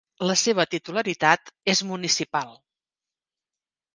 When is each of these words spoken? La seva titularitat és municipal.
La 0.29 0.35
seva 0.43 0.63
titularitat 0.71 1.51
és 1.75 1.83
municipal. 1.91 2.49